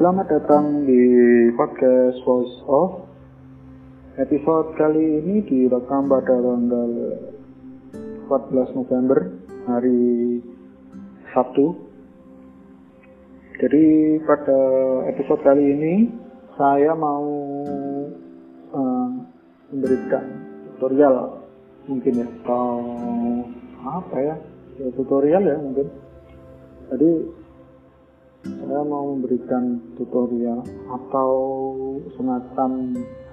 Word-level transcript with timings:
Selamat 0.00 0.32
datang 0.32 0.88
di 0.88 0.96
podcast 1.60 2.24
Voice 2.24 2.56
of. 2.64 3.04
Episode 4.16 4.72
kali 4.80 5.20
ini 5.20 5.44
direkam 5.44 6.08
pada 6.08 6.40
tanggal 6.40 7.20
14 8.24 8.80
November 8.80 9.28
hari 9.68 10.40
Sabtu. 11.36 11.76
Jadi 13.60 14.16
pada 14.24 14.60
episode 15.04 15.44
kali 15.44 15.68
ini 15.68 16.08
saya 16.56 16.96
mau 16.96 17.28
uh, 18.72 19.08
memberikan 19.68 20.24
tutorial 20.80 21.44
mungkin 21.84 22.24
ya 22.24 22.28
atau 22.40 22.80
apa 23.84 24.16
ya, 24.16 24.36
ya 24.80 24.88
tutorial 24.96 25.44
ya 25.44 25.60
mungkin. 25.60 25.92
Jadi 26.88 27.10
saya 28.44 28.80
mau 28.88 29.12
memberikan 29.12 29.92
tutorial 30.00 30.64
atau 30.88 31.30
semacam 32.16 32.70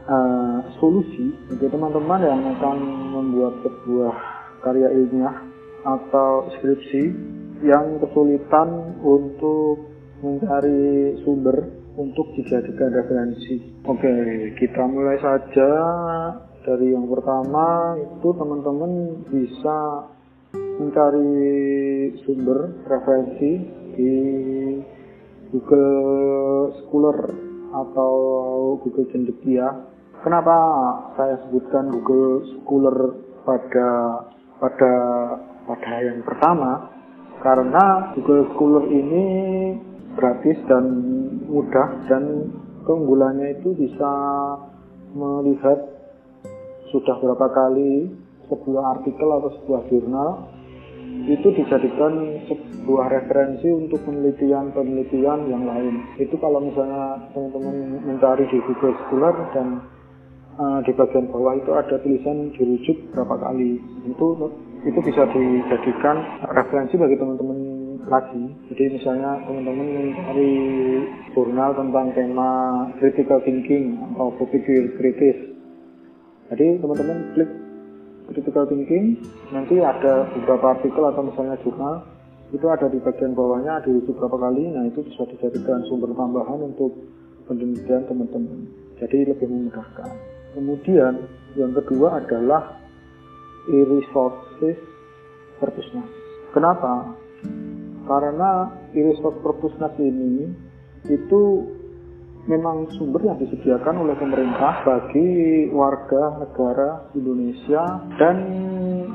uh, 0.04 0.60
solusi 0.82 1.32
bagi 1.48 1.68
teman-teman 1.72 2.22
yang 2.28 2.42
akan 2.58 2.78
membuat 3.16 3.54
sebuah 3.64 4.16
karya 4.68 4.90
ilmiah 4.92 5.38
atau 5.88 6.52
skripsi 6.60 7.04
yang 7.64 8.04
kesulitan 8.04 9.00
untuk 9.00 9.88
mencari 10.20 11.16
sumber 11.24 11.56
untuk 11.98 12.30
dijadikan 12.38 12.94
referensi. 12.94 13.82
Oke, 13.88 14.14
kita 14.60 14.84
mulai 14.86 15.18
saja 15.24 15.72
dari 16.68 16.92
yang 16.92 17.08
pertama 17.08 17.96
itu 17.96 18.28
teman-teman 18.36 19.24
bisa 19.32 19.78
mencari 20.78 21.34
sumber 22.22 22.86
referensi 22.86 23.52
di 23.98 24.14
Google 25.52 26.76
Scholar 26.84 27.18
atau 27.72 28.14
Google 28.84 29.08
Cendekia. 29.12 29.68
Kenapa 30.24 30.58
saya 31.16 31.40
sebutkan 31.48 31.94
Google 31.94 32.44
Scholar 32.52 32.98
pada 33.48 33.90
pada 34.60 34.94
pada 35.64 35.94
yang 36.04 36.26
pertama? 36.26 36.92
Karena 37.40 38.12
Google 38.18 38.50
Scholar 38.56 38.84
ini 38.90 39.26
gratis 40.18 40.58
dan 40.66 40.86
mudah 41.46 41.88
dan 42.10 42.50
keunggulannya 42.84 43.62
itu 43.62 43.78
bisa 43.78 44.12
melihat 45.14 45.80
sudah 46.90 47.16
berapa 47.22 47.48
kali 47.52 48.10
sebuah 48.48 48.84
artikel 49.00 49.28
atau 49.28 49.52
sebuah 49.62 49.82
jurnal 49.92 50.30
itu 51.26 51.48
dijadikan 51.50 52.14
sebuah 52.46 53.10
referensi 53.10 53.68
untuk 53.74 54.04
penelitian-penelitian 54.06 55.40
yang 55.50 55.64
lain. 55.66 56.06
Itu 56.22 56.38
kalau 56.38 56.62
misalnya 56.62 57.32
teman-teman 57.34 58.06
mencari 58.06 58.46
di 58.52 58.60
Google 58.62 58.94
Scholar 59.08 59.34
dan 59.58 59.68
uh, 60.62 60.80
di 60.86 60.92
bagian 60.94 61.32
bawah 61.34 61.58
itu 61.58 61.72
ada 61.74 61.96
tulisan 62.00 62.54
dirujuk 62.54 62.98
berapa 63.16 63.36
kali. 63.42 63.82
Itu 64.06 64.28
itu 64.86 65.00
bisa 65.02 65.26
dijadikan 65.34 66.22
referensi 66.54 66.96
bagi 66.96 67.18
teman-teman 67.18 67.60
lagi. 68.08 68.44
Jadi 68.72 68.84
misalnya 69.02 69.42
teman-teman 69.44 69.88
mencari 69.88 70.54
jurnal 71.34 71.76
tentang 71.76 72.08
tema 72.16 72.50
critical 73.02 73.42
thinking 73.44 74.00
atau 74.16 74.32
berpikir 74.38 74.96
kritis. 75.02 75.38
Jadi 76.54 76.80
teman-teman 76.80 77.18
klik 77.36 77.67
critical 78.30 78.68
thinking 78.68 79.20
nanti 79.56 79.80
ada 79.80 80.28
beberapa 80.36 80.76
artikel 80.78 81.04
atau 81.08 81.24
misalnya 81.26 81.56
jurnal 81.64 82.04
itu 82.52 82.64
ada 82.68 82.88
di 82.88 83.00
bagian 83.04 83.36
bawahnya 83.36 83.84
dirujuk 83.84 84.16
berapa 84.16 84.38
kali 84.40 84.72
nah 84.72 84.84
itu 84.88 85.04
bisa 85.04 85.28
dijadikan 85.28 85.84
sumber 85.88 86.12
tambahan 86.16 86.60
untuk 86.64 86.96
penelitian 87.48 88.04
teman-teman. 88.06 88.68
Jadi 89.00 89.32
lebih 89.32 89.48
memudahkan. 89.48 90.12
Kemudian 90.54 91.14
yang 91.56 91.72
kedua 91.74 92.22
adalah 92.22 92.76
e-resources 93.72 94.78
perpusnas. 95.58 96.10
Kenapa? 96.52 97.16
Karena 98.06 98.72
e-resource 98.92 99.40
perpusnas 99.42 99.96
ini 99.98 100.52
itu 101.08 101.42
memang 102.48 102.88
sumber 102.96 103.28
yang 103.28 103.38
disediakan 103.38 104.08
oleh 104.08 104.16
pemerintah 104.16 104.82
bagi 104.88 105.68
warga 105.76 106.40
negara 106.40 107.12
Indonesia 107.12 107.84
dan 108.16 108.38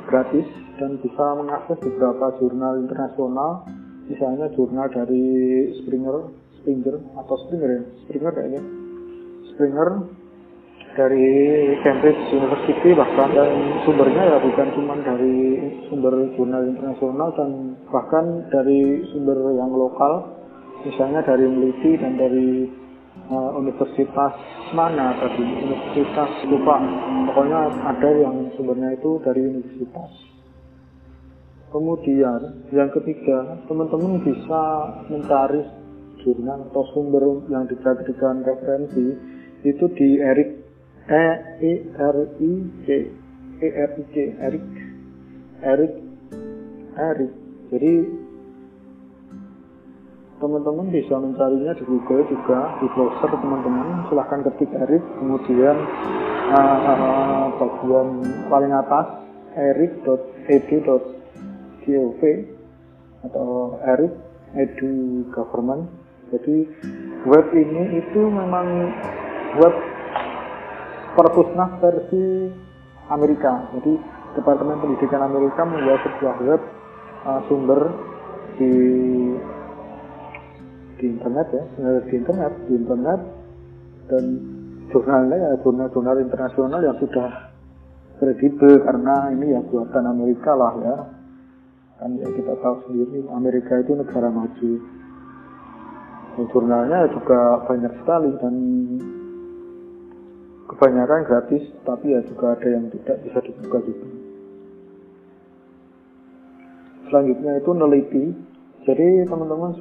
gratis 0.04 0.44
dan 0.76 1.00
bisa 1.00 1.24
mengakses 1.40 1.80
beberapa 1.80 2.36
jurnal 2.38 2.84
internasional. 2.84 3.64
Misalnya 4.06 4.52
jurnal 4.52 4.92
dari 4.92 5.24
Springer 5.80 6.28
Springer 6.60 7.00
atau 7.16 7.36
Springer 7.48 7.70
ya? 7.72 7.82
Springer 8.04 8.32
kayaknya. 8.36 8.62
Springer 9.56 9.88
dari 10.92 11.28
Cambridge 11.80 12.22
University 12.36 12.92
bahkan. 12.92 13.32
Dan 13.32 13.50
sumbernya 13.88 14.22
ya 14.28 14.36
bukan 14.44 14.68
cuma 14.76 14.94
dari 15.00 15.36
sumber 15.88 16.14
jurnal 16.36 16.68
internasional 16.68 17.32
dan 17.32 17.80
bahkan 17.88 18.44
dari 18.52 19.00
sumber 19.16 19.56
yang 19.56 19.72
lokal. 19.72 20.36
Misalnya 20.82 21.22
dari 21.24 21.46
Meliti 21.46 21.94
dan 21.94 22.18
dari 22.18 22.81
uh, 23.32 23.56
universitas 23.56 24.36
mana 24.76 25.16
tadi? 25.16 25.40
Universitas 25.40 26.30
lupa 26.52 26.76
pokoknya 27.32 27.60
ada 27.88 28.10
yang 28.12 28.52
sumbernya 28.54 28.92
itu 28.92 29.16
dari 29.24 29.40
universitas. 29.40 30.12
Kemudian 31.72 32.68
yang 32.68 32.92
ketiga 32.92 33.64
teman-teman 33.64 34.20
bisa 34.20 34.62
mencari 35.08 35.64
jurnal 36.20 36.68
atau 36.68 36.84
sumber 36.92 37.24
yang 37.48 37.64
dijadikan 37.64 38.44
referensi 38.44 39.16
itu 39.64 39.84
di 39.96 40.20
Erik 40.20 40.50
E 41.08 41.26
E 41.64 41.72
R 41.96 42.16
I 42.36 42.52
C 42.84 42.86
E 43.64 43.68
R 43.72 43.90
I 43.96 44.02
C 44.12 44.14
Erik 44.36 44.66
Erik 45.64 45.94
Erik. 46.92 47.32
Jadi 47.72 47.92
teman-teman 50.42 50.90
bisa 50.90 51.14
mencarinya 51.14 51.70
di 51.78 51.86
Google 51.86 52.26
juga 52.26 52.74
di 52.82 52.90
browser 52.90 53.30
teman-teman. 53.30 54.10
Silahkan 54.10 54.42
ketik 54.50 54.74
Erik 54.74 54.98
kemudian 55.22 55.78
uh, 56.50 56.78
uh, 56.82 57.46
bagian 57.62 58.26
paling 58.50 58.74
atas 58.74 59.22
erik.edu.gov 59.54 62.22
atau 63.22 63.78
erik 63.86 64.10
edu 64.58 65.22
government. 65.30 65.86
Jadi 66.34 66.66
web 67.30 67.46
ini 67.54 68.02
itu 68.02 68.26
memang 68.26 68.66
web 69.62 69.78
perpusnas 71.14 71.78
versi 71.78 72.50
Amerika. 73.14 73.70
Jadi 73.78 73.94
Departemen 74.32 74.80
Pendidikan 74.80 75.20
Amerika 75.22 75.62
membuat 75.62 76.00
sebuah 76.08 76.36
web 76.40 76.62
uh, 77.28 77.44
sumber 77.46 77.80
di 78.56 78.72
di 81.02 81.10
internet 81.10 81.46
ya 81.50 81.64
di 82.06 82.14
internet 82.14 82.52
di 82.70 82.72
internet. 82.78 83.20
Dan 84.06 84.24
jurnalnya 84.94 85.36
ya 85.36 85.50
jurnal-jurnal 85.66 86.16
internasional 86.22 86.78
yang 86.78 86.96
sudah 87.02 87.50
kredibel 88.22 88.78
karena 88.86 89.34
ini 89.34 89.58
ya 89.58 89.60
buatan 89.66 90.04
Amerika 90.06 90.54
lah 90.54 90.72
ya. 90.78 90.96
Kan 91.98 92.14
ya 92.22 92.28
kita 92.30 92.54
tahu 92.62 92.86
sendiri 92.86 93.26
Amerika 93.34 93.82
itu 93.82 93.98
negara 93.98 94.30
maju. 94.30 94.72
Dan 96.32 96.44
jurnalnya 96.54 97.10
juga 97.10 97.40
banyak 97.66 97.92
sekali 97.98 98.30
dan 98.38 98.54
kebanyakan 100.70 101.20
gratis 101.28 101.62
tapi 101.82 102.14
ya 102.14 102.20
juga 102.30 102.54
ada 102.54 102.68
yang 102.70 102.86
tidak 102.94 103.16
bisa 103.26 103.38
dibuka 103.42 103.78
juga. 103.82 104.06
Selanjutnya 107.10 107.52
itu 107.60 107.70
neliti. 107.76 108.24
Jadi 108.82 109.28
teman-teman 109.30 109.78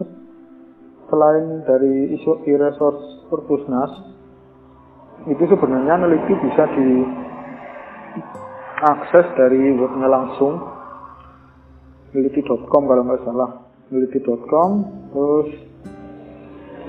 selain 1.11 1.67
dari 1.67 2.15
isu 2.15 2.47
e-resource 2.47 3.27
perpusnas 3.27 3.91
itu 5.27 5.43
sebenarnya 5.45 6.01
neliti 6.01 6.33
bisa 6.39 6.65
diakses 8.79 9.27
dari 9.35 9.75
webnya 9.75 10.07
langsung 10.07 10.57
neliti.com 12.15 12.83
kalau 12.87 13.03
nggak 13.05 13.21
salah 13.27 13.67
neliti.com 13.91 14.71
terus 15.11 15.51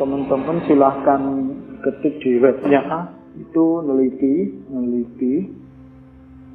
teman-teman 0.01 0.65
silahkan 0.65 1.21
ketik 1.83 2.23
di 2.23 2.39
webnya. 2.39 3.11
Itu 3.37 3.83
neliti 3.85 4.65
neliti 4.71 5.35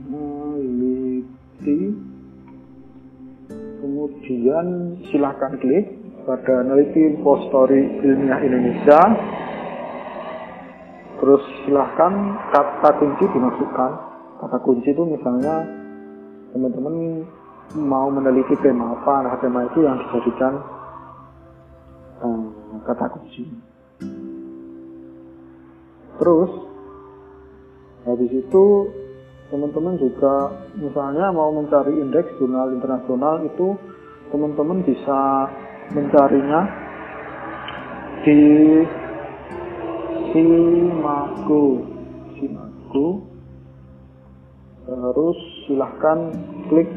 neliti. 0.07 1.79
Kemudian 3.77 4.97
silahkan 5.13 5.53
klik 5.61 6.06
pada 6.27 6.59
neliti 6.59 7.15
story 7.23 8.03
ilmiah 8.03 8.43
Indonesia. 8.43 8.99
Terus 11.23 11.43
silahkan 11.63 12.13
kata 12.51 12.89
kunci 12.99 13.25
dimasukkan. 13.31 13.91
Kata 14.43 14.57
kunci 14.59 14.91
itu 14.91 15.03
misalnya 15.07 15.63
teman-teman 16.51 17.23
mau 17.79 18.11
meneliti 18.11 18.59
tema 18.59 18.95
apa 18.95 19.13
nah 19.23 19.35
tema 19.39 19.65
itu 19.71 19.87
yang 19.87 19.95
dijadikan 20.03 20.53
um, 22.19 22.51
kata 22.83 23.07
kunci. 23.07 23.47
Terus 26.19 26.51
habis 28.03 28.31
itu 28.35 28.65
teman-teman 29.47 29.95
juga 29.95 30.51
misalnya 30.75 31.31
mau 31.31 31.55
mencari 31.55 31.95
indeks 32.03 32.35
jurnal 32.35 32.75
internasional 32.75 33.47
itu 33.47 33.79
teman-teman 34.27 34.83
bisa 34.83 35.47
mencarinya. 35.91 36.61
Di 38.27 38.39
Simago 40.35 41.63
Simago 42.35 43.23
terus 44.87 45.39
silahkan 45.67 46.31
klik 46.67 46.91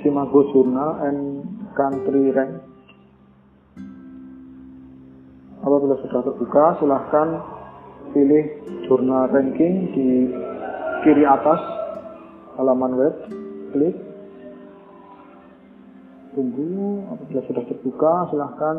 Simago 0.00 0.44
Journal 0.52 0.90
and 1.08 1.20
Country 1.72 2.32
Rank. 2.32 2.60
Apabila 5.64 5.98
sudah 6.04 6.20
terbuka 6.22 6.64
silahkan 6.78 7.28
pilih 8.14 8.44
jurnal 8.86 9.28
ranking 9.34 9.90
di 9.92 10.08
kiri 11.02 11.24
atas 11.26 11.60
halaman 12.56 12.94
web. 12.94 13.14
Klik 13.74 14.05
tunggu 16.36 17.00
apabila 17.08 17.40
sudah 17.48 17.64
terbuka 17.64 18.12
silahkan 18.28 18.76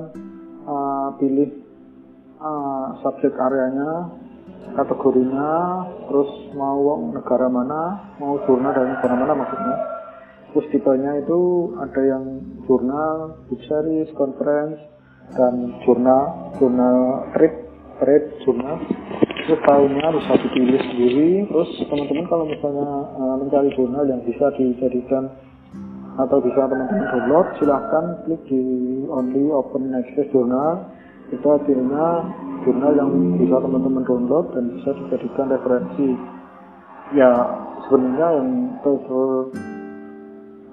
uh, 0.70 1.10
pilih 1.18 1.50
uh, 2.38 3.02
subjek 3.02 3.34
areanya 3.34 4.14
kategorinya 4.78 5.54
terus 6.06 6.54
mau 6.54 7.10
negara 7.10 7.50
mana 7.50 8.14
mau 8.22 8.38
jurnal 8.46 8.72
dari 8.78 8.94
negara 8.94 9.16
mana 9.18 9.34
maksudnya. 9.34 9.78
Terus 10.54 10.66
tipenya 10.74 11.12
itu 11.22 11.74
ada 11.82 12.02
yang 12.02 12.24
jurnal 12.70 13.42
book 13.50 13.62
series 13.68 14.10
conference 14.14 14.80
dan 15.36 15.82
jurnal 15.84 16.54
jurnal 16.62 17.30
trip 17.36 17.54
trade 18.00 18.28
jurnal. 18.46 18.80
Terus 19.48 19.64
tahunnya 19.64 20.08
bisa 20.18 20.34
dipilih 20.44 20.82
sendiri. 20.92 21.32
Terus 21.48 21.70
teman-teman 21.88 22.26
kalau 22.30 22.46
misalnya 22.48 22.90
uh, 23.18 23.36
mencari 23.40 23.70
jurnal 23.76 24.06
yang 24.08 24.22
bisa 24.24 24.52
dijadikan 24.56 25.30
atau 26.18 26.42
bisa 26.42 26.66
teman-teman 26.66 27.06
download 27.14 27.48
silahkan 27.62 28.06
klik 28.26 28.42
di 28.50 28.62
only 29.06 29.54
open 29.54 29.94
access 29.94 30.26
journal. 30.34 30.90
Itu 31.30 31.46
artinya 31.46 32.26
jurnal 32.66 32.94
yang 32.98 33.10
bisa 33.38 33.62
teman-teman 33.62 34.02
download 34.02 34.50
dan 34.58 34.74
bisa 34.74 34.90
dijadikan 34.98 35.54
referensi. 35.54 36.18
Ya 37.14 37.30
sebenarnya 37.86 38.28
yang 38.42 38.50
ter 38.82 38.98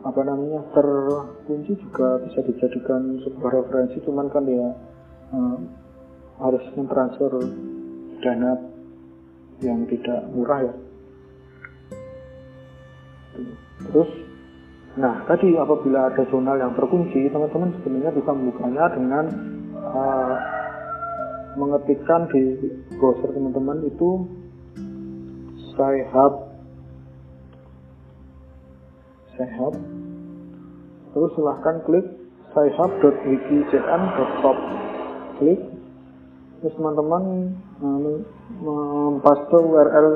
apa 0.05 0.21
namanya 0.21 0.61
terkunci 0.77 1.73
juga 1.81 2.21
bisa 2.25 2.41
dijadikan 2.41 3.21
sebuah 3.21 3.51
referensi. 3.61 4.01
Cuman 4.01 4.33
kan 4.33 4.49
ya 4.49 4.69
uh, 5.37 5.59
harus 6.41 6.65
mentransfer 6.73 7.31
dana 8.25 8.53
yang 9.61 9.85
tidak 9.93 10.25
murah 10.33 10.73
ya. 10.73 10.75
Terus 13.91 14.11
Nah, 14.95 15.27
tadi 15.27 15.59
apabila 15.59 16.07
ada 16.07 16.23
jurnal 16.31 16.55
yang 16.55 16.71
terkunci, 16.79 17.27
teman-teman 17.27 17.75
sebenarnya 17.83 18.15
bisa 18.15 18.31
membukanya 18.31 18.95
dengan 18.95 19.27
uh, 19.75 20.39
mengetikkan 21.59 22.31
di 22.31 22.63
browser 22.95 23.35
teman-teman 23.35 23.91
itu 23.91 24.23
Sci-Hub 25.75 26.35
Sci-Hub 29.35 29.75
terus 31.15 31.31
silahkan 31.39 31.79
klik 31.87 32.07
sci-hub.wikicn.top 32.55 34.59
klik. 35.43 35.59
Terus 36.63 36.75
teman-teman 36.79 37.51
uh, 37.83 38.23
mempaste 38.63 39.59
URL 39.59 40.07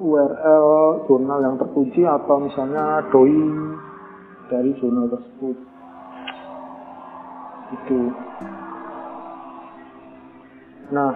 URL 0.00 1.04
jurnal 1.04 1.38
yang 1.44 1.56
terkunci 1.60 2.00
atau 2.08 2.40
misalnya 2.40 3.04
doi 3.12 3.44
dari 4.48 4.70
jurnal 4.80 5.12
tersebut. 5.12 5.56
Itu 7.70 8.00
nah 10.90 11.14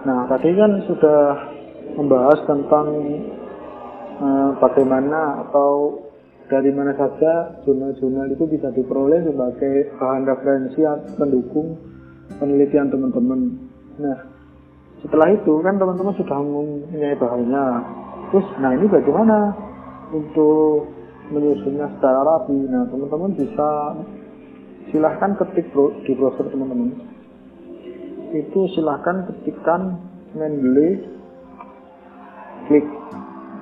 nah 0.00 0.24
tadi 0.32 0.48
kan 0.56 0.80
sudah 0.88 1.20
membahas 2.00 2.40
tentang 2.48 2.86
eh, 4.16 4.50
bagaimana 4.56 5.44
atau 5.44 6.00
dari 6.48 6.72
mana 6.74 6.90
saja 6.98 7.62
jurnal-jurnal 7.62 8.26
itu 8.32 8.42
bisa 8.48 8.72
diperoleh 8.74 9.22
sebagai 9.22 9.94
bahan 10.00 10.26
referensi 10.26 10.82
pendukung 11.14 11.78
penelitian 12.42 12.90
teman-teman. 12.90 13.40
Nah 14.02 14.29
setelah 15.00 15.32
itu 15.32 15.52
kan 15.64 15.80
teman-teman 15.80 16.14
sudah 16.16 16.36
mempunyai 16.36 17.16
bahannya. 17.16 17.66
Terus 18.30 18.46
nah 18.60 18.70
ini 18.76 18.86
bagaimana 18.86 19.52
untuk 20.12 20.92
menyusunnya 21.32 21.88
secara 21.96 22.20
rapi? 22.20 22.56
Nah 22.68 22.84
teman-teman 22.92 23.32
bisa 23.32 23.68
silahkan 24.92 25.32
ketik 25.40 25.72
di 26.04 26.12
browser 26.12 26.52
teman-teman. 26.52 27.00
Itu 28.36 28.68
silahkan 28.76 29.26
ketikkan 29.32 29.98
mendeley 30.36 31.00
klik 32.68 32.86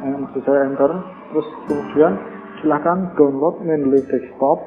eh, 0.05 0.43
saya 0.43 0.67
enter. 0.67 0.91
Terus 1.29 1.49
kemudian 1.71 2.13
silahkan 2.61 3.15
download 3.15 3.63
mendeley 3.63 4.03
desktop 4.11 4.59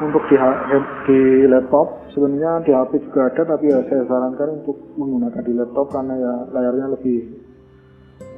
untuk 0.00 0.22
di, 0.32 0.36
di 1.06 1.18
laptop. 1.46 2.10
Sebenarnya 2.10 2.64
di 2.66 2.72
HP 2.72 3.06
juga 3.06 3.30
ada 3.30 3.42
tapi 3.54 3.70
ya 3.70 3.78
saya 3.86 4.02
sarankan 4.08 4.64
untuk 4.64 4.76
menggunakan 4.98 5.42
di 5.46 5.52
laptop 5.54 5.86
karena 5.92 6.14
ya 6.16 6.34
layarnya 6.50 6.86
lebih 6.98 7.18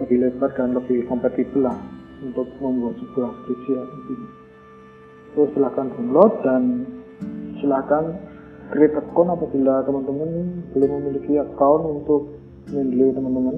lebih 0.03 0.17
lebar 0.19 0.51
dan 0.59 0.75
lebih 0.75 1.07
kompatibel 1.07 1.67
lah 1.67 1.79
untuk 2.23 2.47
membuat 2.59 2.99
sebuah 3.01 3.31
skripsi 3.43 3.71
ya. 3.73 3.85
Terus 5.33 5.49
silahkan 5.57 5.87
download 5.97 6.33
dan 6.45 6.63
silahkan 7.63 8.05
create 8.75 8.97
account 8.99 9.33
apabila 9.33 9.81
teman-teman 9.87 10.31
belum 10.77 10.91
memiliki 11.01 11.41
account 11.41 11.83
untuk 11.83 12.23
Mendeley 12.71 13.11
teman-teman. 13.11 13.57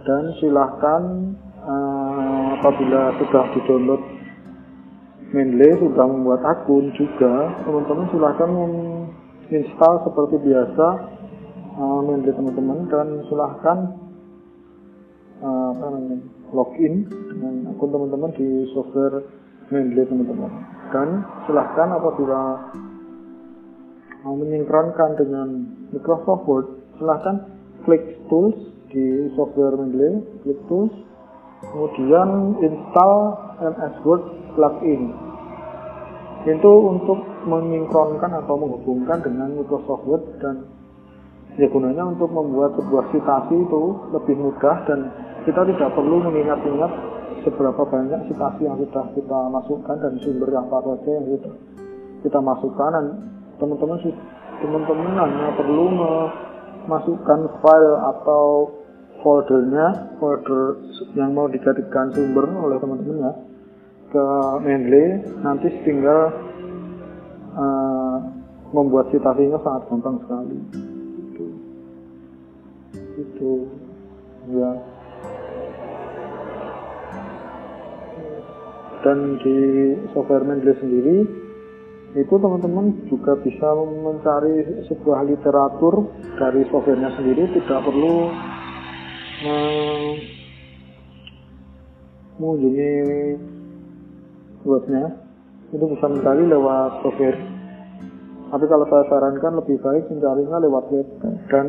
Dan 0.00 0.32
silahkan 0.40 1.02
uh, 1.60 2.56
apabila 2.56 3.12
sudah 3.20 3.44
di 3.52 3.60
download 3.68 4.02
Mendeley 5.30 5.78
sudah 5.78 6.06
membuat 6.10 6.42
akun 6.42 6.90
juga. 6.98 7.54
Teman-teman 7.62 8.06
silahkan 8.10 8.50
menginstal 8.50 10.02
seperti 10.06 10.36
biasa. 10.42 10.86
Uh, 11.80 12.02
teman-teman. 12.34 12.90
Dan 12.90 13.06
silahkan 13.30 13.78
uh, 15.38 15.68
apa 15.74 15.86
namanya 15.86 16.18
login 16.50 17.06
dengan 17.06 17.54
akun 17.74 17.90
teman-teman 17.94 18.30
di 18.34 18.66
software 18.74 19.22
Mendeley 19.70 20.06
teman-teman. 20.10 20.50
Dan 20.90 21.22
silahkan 21.46 21.94
apabila 21.94 22.40
mau 24.24 24.36
menyinkronkan 24.36 25.16
dengan 25.16 25.48
Microsoft 25.94 26.44
Word 26.44 26.68
silahkan 27.00 27.48
klik 27.88 28.20
tools 28.28 28.56
di 28.92 29.32
software 29.32 29.80
Mendeley 29.80 30.20
klik 30.44 30.60
tools 30.68 30.92
kemudian 31.64 32.60
install 32.60 33.14
MS 33.60 33.94
Word 34.02 34.22
plugin 34.56 35.12
itu 36.48 36.72
untuk 36.72 37.20
menyinkronkan 37.44 38.32
atau 38.44 38.56
menghubungkan 38.56 39.20
dengan 39.20 39.52
Microsoft 39.60 40.08
Word 40.08 40.24
dan 40.40 40.64
ya 41.60 41.68
gunanya 41.68 42.08
untuk 42.08 42.32
membuat 42.32 42.72
sebuah 42.80 43.12
citasi 43.12 43.60
itu 43.60 43.82
lebih 44.16 44.36
mudah 44.40 44.76
dan 44.88 45.12
kita 45.44 45.60
tidak 45.68 45.92
perlu 45.92 46.24
mengingat-ingat 46.24 46.92
seberapa 47.44 47.82
banyak 47.84 48.20
citasi 48.32 48.60
yang 48.64 48.76
sudah 48.80 49.04
kita 49.12 49.38
masukkan 49.52 49.96
dan 50.00 50.12
sumber 50.24 50.48
yang 50.48 50.64
apa 50.68 50.78
saja 50.80 51.10
yang 51.20 51.26
sudah 51.28 51.54
kita 52.24 52.38
masukkan 52.40 52.90
dan 52.92 53.06
teman-teman 53.60 53.98
teman-teman 54.60 55.12
hanya 55.16 55.48
perlu 55.56 55.84
memasukkan 55.92 57.40
file 57.60 57.94
atau 58.16 58.44
foldernya 59.20 60.16
folder 60.20 60.80
yang 61.16 61.36
mau 61.36 61.46
dijadikan 61.46 62.12
sumber 62.12 62.48
oleh 62.48 62.76
teman-teman 62.80 63.18
ya 63.20 63.32
ke 64.10 64.26
Mendeley 64.66 65.22
nanti 65.40 65.70
tinggal 65.86 66.34
uh, 67.54 68.16
membuat 68.74 69.10
citasinya 69.14 69.58
sangat 69.62 69.82
gampang 69.86 70.16
sekali. 70.26 70.58
Itu. 71.30 71.46
Itu. 73.18 73.52
Ya. 74.50 74.72
Dan 79.00 79.38
di 79.40 79.58
software 80.10 80.42
Mendeley 80.42 80.74
sendiri 80.82 81.18
itu 82.10 82.34
teman-teman 82.34 83.06
juga 83.06 83.38
bisa 83.38 83.70
mencari 83.78 84.82
sebuah 84.90 85.22
literatur 85.30 86.10
dari 86.34 86.66
softwarenya 86.66 87.14
sendiri. 87.14 87.46
Tidak 87.54 87.80
perlu 87.86 88.14
mengunjungi 92.38 92.92
webnya 94.64 95.04
itu 95.70 95.84
bisa 95.86 96.06
mencari 96.10 96.44
lewat 96.50 97.00
software. 97.06 97.38
Tapi 98.50 98.64
kalau 98.66 98.82
saya 98.90 99.06
sarankan 99.06 99.62
lebih 99.62 99.78
baik 99.78 100.10
mencarinya 100.10 100.58
lewat 100.58 100.84
web. 100.90 101.06
Dan 101.46 101.66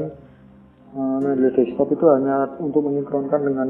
uh, 0.98 1.22
desktop 1.54 1.94
itu 1.94 2.06
hanya 2.10 2.58
untuk 2.58 2.82
menyinkronkan 2.82 3.42
dengan 3.46 3.70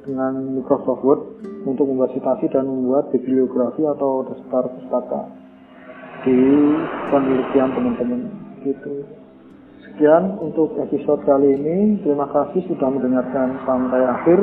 dengan 0.00 0.32
Microsoft 0.56 1.04
Word 1.04 1.20
untuk 1.68 1.84
membuat 1.84 2.16
citasi 2.16 2.48
dan 2.48 2.64
membuat 2.64 3.12
bibliografi 3.12 3.84
atau 3.84 4.24
daftar 4.24 4.64
pustaka 4.72 5.28
di 6.24 6.40
penelitian 7.12 7.70
teman-teman. 7.76 8.20
Gitu. 8.64 9.04
Sekian 9.90 10.38
untuk 10.38 10.78
episode 10.78 11.26
kali 11.26 11.58
ini. 11.58 11.98
Terima 12.06 12.30
kasih 12.30 12.62
sudah 12.70 12.88
mendengarkan 12.94 13.58
sampai 13.66 14.00
akhir. 14.06 14.38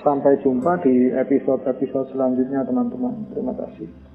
Sampai 0.00 0.40
jumpa 0.40 0.80
di 0.80 1.12
episode-episode 1.12 2.16
selanjutnya 2.16 2.64
teman-teman. 2.64 3.28
Terima 3.36 3.52
kasih. 3.52 4.05